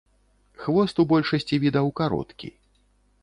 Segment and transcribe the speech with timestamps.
[0.61, 2.53] Хвост у большасці відаў кароткі.